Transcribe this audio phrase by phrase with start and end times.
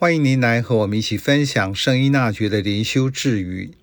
[0.00, 3.74] 欢迎您来和我们一起分享圣依纳爵的灵修智语。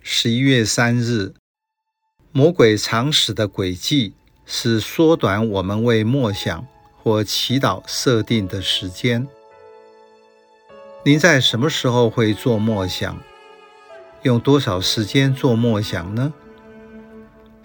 [0.00, 1.34] 十一月三日，
[2.32, 4.14] 魔鬼常使的诡计
[4.46, 9.28] 是缩短我们为默想或祈祷设定的时间。
[11.04, 13.22] 您在什么时候会做默想？
[14.22, 16.32] 用多少时间做默想呢？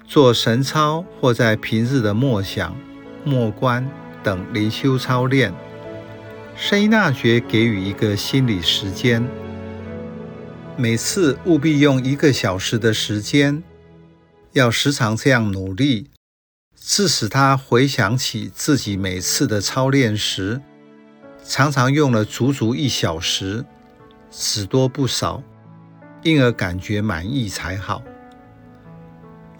[0.06, 2.76] 做神操或在平日的默想、
[3.24, 3.90] 默观
[4.22, 5.54] 等灵修操练。
[6.60, 9.24] 圣依纳爵给予一个心理时间，
[10.76, 13.62] 每次务必用一个小时的时间，
[14.54, 16.10] 要时常这样努力，
[16.76, 20.60] 致使他回想起自己每次的操练时，
[21.46, 23.64] 常常用了足足一小时，
[24.32, 25.44] 只多不少，
[26.24, 28.02] 因而感觉满意才好。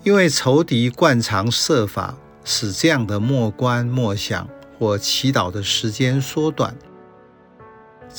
[0.04, 6.76] 因为仇敌惯常设法使这样的默观、默想或祈祷的时间缩短。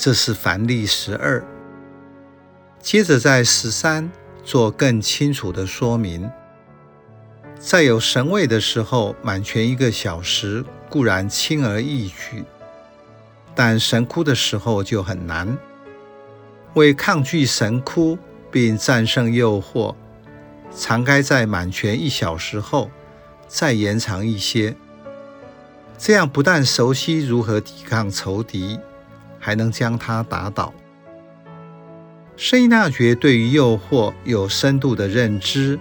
[0.01, 1.45] 这是凡例十二。
[2.79, 4.09] 接着在十三
[4.45, 6.31] 做更清楚的说明。
[7.59, 12.45] 在有神位的时候，满全一个小时固然轻而易举，
[13.53, 15.57] 但神哭的时候就很难。
[16.75, 18.17] 为抗拒神哭
[18.49, 19.93] 并战胜诱惑，
[20.73, 22.89] 常该在满全一小时后
[23.49, 24.77] 再延长一些。
[25.97, 28.79] 这样不但熟悉如何抵抗仇敌。
[29.39, 30.73] 还能将它打倒。
[32.37, 35.77] 圣依纳爵对于诱惑有深度的认知，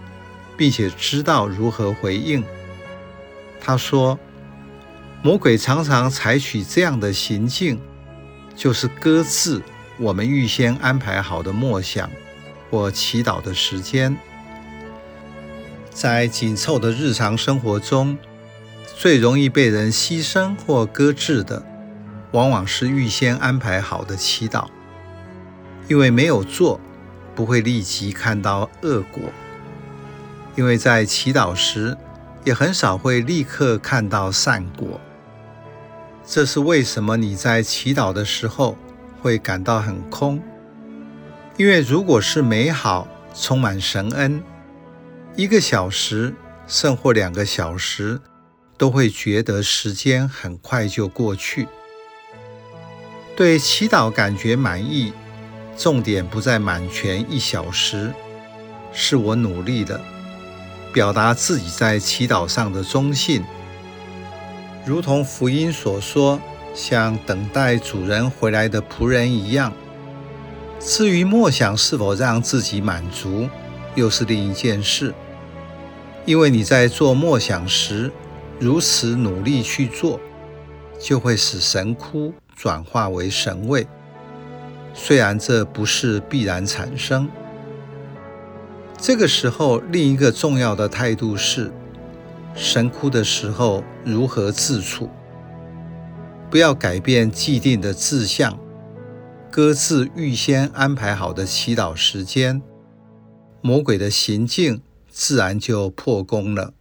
[0.57, 2.43] 并且知道如何回应。
[3.61, 4.19] 他说
[5.23, 7.81] ：“魔鬼常常采取这样的行径，
[8.57, 9.63] 就是搁置
[9.99, 12.11] 我们预先安排好的默想
[12.71, 14.17] 或祈祷的时间。
[15.91, 18.19] 在紧凑的日常生活中，
[18.97, 21.65] 最容易被人牺牲或搁置的。”
[22.33, 24.67] 往往是预先安排好的祈祷，
[25.89, 26.79] 因为没有做，
[27.35, 29.33] 不会立即看到恶果；
[30.55, 31.97] 因为在祈祷时，
[32.45, 35.01] 也很少会立刻看到善果。
[36.27, 38.77] 这是为什么你在祈祷的时候
[39.23, 40.43] 会感到很空？
[41.57, 44.43] 因为如果是美好、充满神恩，
[45.35, 46.35] 一个小时
[46.67, 48.21] 甚或两个小时，
[48.77, 51.67] 都会觉得时间很快就过去。
[53.39, 55.13] 对祈祷感觉满意，
[55.77, 58.13] 重点不在满全一小时，
[58.93, 60.01] 是我努力的，
[60.93, 63.45] 表达自己在祈祷上的忠信，
[64.85, 66.41] 如同福音所说，
[66.75, 69.73] 像等待主人回来的仆人一样。
[70.81, 73.49] 至于默想是否让自己满足，
[73.95, 75.15] 又是另一件事，
[76.27, 78.11] 因为你在做默想时，
[78.59, 80.19] 如此努力去做，
[81.01, 82.35] 就会使神哭。
[82.59, 83.87] 转化为神位，
[84.93, 87.29] 虽然这不是必然产生。
[88.99, 91.71] 这个时候，另一个重要的态度是：
[92.57, 95.09] 神哭的时候如何自处？
[96.51, 98.59] 不要改变既定的志向，
[99.53, 102.61] 搁置预先安排好的祈祷时间，
[103.61, 106.75] 魔鬼的行径自然就破功了。